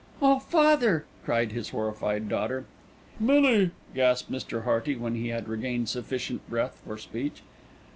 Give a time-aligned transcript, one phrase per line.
[0.19, 2.65] "Oh, father!" cried his horrified daughter.
[3.19, 4.63] "Millie!" gasped Mr.
[4.63, 7.43] Hearty when he had regained sufficient breath for speech.